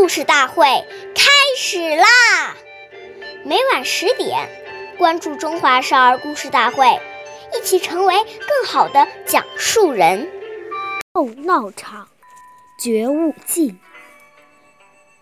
[0.00, 0.64] 故事大会
[1.14, 2.56] 开始啦！
[3.44, 4.48] 每晚十点，
[4.96, 6.86] 关注《中华少儿故事大会》，
[7.54, 10.26] 一起成为更好的讲述人。
[11.12, 12.08] 斗闹场，
[12.82, 13.78] 觉悟尽，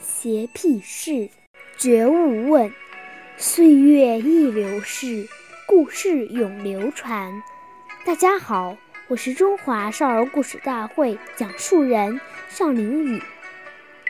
[0.00, 1.30] 邪僻事，
[1.76, 2.72] 觉悟问。
[3.36, 5.28] 岁月易流逝，
[5.66, 7.42] 故事永流传。
[8.04, 8.76] 大家好，
[9.08, 13.20] 我是中华少儿故事大会讲述人尚凌宇。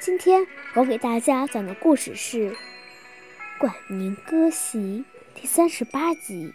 [0.00, 2.50] 今天我给大家讲的故事是
[3.58, 4.78] 《管宁割席》
[5.34, 6.54] 第三十八集。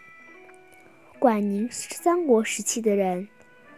[1.20, 3.28] 管宁是三国时期的人，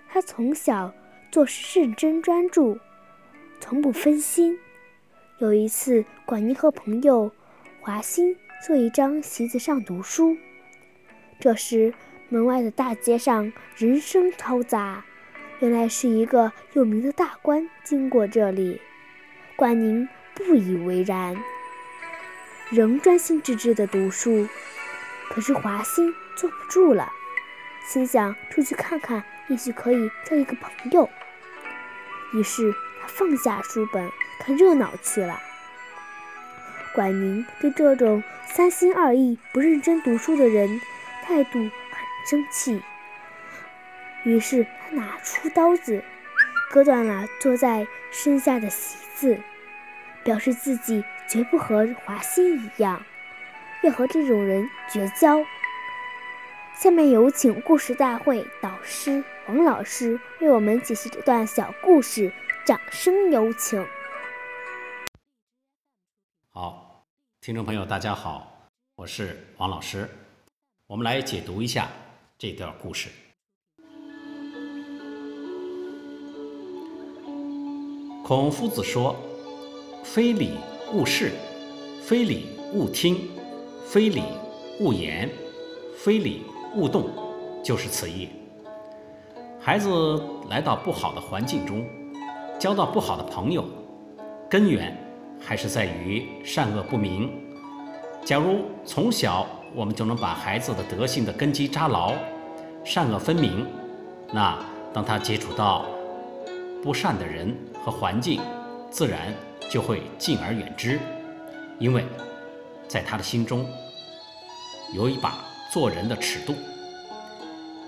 [0.07, 0.93] 他从小
[1.29, 2.79] 做事认真专注，
[3.59, 4.57] 从不分心。
[5.39, 7.29] 有一次，管宁和朋友
[7.81, 10.37] 华歆坐一张席子上读书，
[11.41, 11.93] 这时
[12.29, 15.03] 门外的大街上人声嘈杂，
[15.59, 18.79] 原来是一个有名的大官经过这里。
[19.57, 21.35] 管宁不以为然，
[22.69, 24.47] 仍专心致志地读书。
[25.31, 27.11] 可是华歆坐不住了，
[27.87, 31.09] 心想出去看看，也许可以交一个朋友。
[32.35, 35.41] 于是他放下书本，看热闹去了。
[36.93, 40.79] 管宁对这种三心二意、不认真读书的人
[41.23, 41.71] 态度很
[42.29, 42.83] 生气，
[44.23, 46.03] 于是他拿出刀子。
[46.69, 49.39] 割断了坐在身下的席子，
[50.23, 53.01] 表示自己绝不和华歆一样，
[53.83, 55.43] 要和这种人绝交。
[56.75, 62.31] 下面有请故事大会导师王老师为我们解析这段小故事，
[62.65, 63.83] 掌声有请。
[66.51, 67.05] 好，
[67.39, 70.07] 听众朋友，大家好，我是王老师，
[70.85, 71.87] 我们来解读一下
[72.37, 73.09] 这段故事。
[78.27, 79.15] 孔夫子说
[80.03, 80.55] ：“非礼
[80.91, 81.31] 勿视，
[82.01, 83.21] 非礼勿听，
[83.85, 84.21] 非礼
[84.81, 85.29] 勿言，
[85.95, 86.43] 非礼
[86.75, 87.05] 勿动，
[87.63, 88.27] 就是此意。
[89.61, 91.87] 孩子来到不好的环境中，
[92.59, 93.63] 交到不好的朋友，
[94.49, 94.93] 根源
[95.39, 97.31] 还是在于善恶不明。
[98.25, 102.13] 假如从小我们就能把孩子的德性的根基扎牢，
[102.83, 103.65] 善恶分明，
[104.33, 104.59] 那
[104.93, 105.85] 当他接触到
[106.83, 108.41] 不善的人，和环境，
[108.89, 109.33] 自然
[109.69, 110.99] 就会敬而远之，
[111.79, 112.05] 因为
[112.87, 113.65] 在他的心中
[114.93, 115.43] 有一把
[115.73, 116.55] 做人的尺度，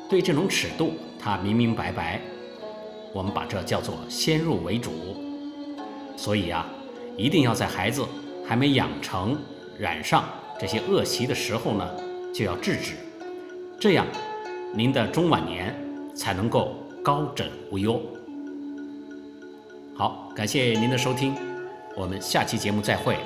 [0.10, 2.20] 对这种尺度他明明白白，
[3.14, 4.92] 我们把这叫做先入为主。
[6.18, 6.68] 所以啊，
[7.16, 8.06] 一定要在孩子
[8.46, 9.38] 还没养成
[9.78, 10.26] 染上
[10.60, 11.90] 这些恶习的时候呢，
[12.34, 12.96] 就要制止，
[13.80, 14.06] 这样
[14.74, 15.74] 您的中晚年
[16.14, 18.02] 才能够高枕无忧。
[20.00, 21.36] 好，感谢您的收听，
[21.94, 23.18] 我们下期节目再会。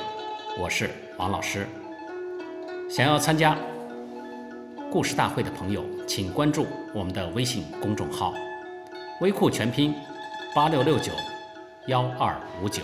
[0.59, 1.67] 我是王老师。
[2.89, 3.55] 想要参加
[4.89, 8.33] 故事大会的朋友，请关注我们的微信公众号
[9.21, 9.93] “微库全拼
[10.55, 11.11] 八六六九
[11.85, 12.81] 幺二五九”。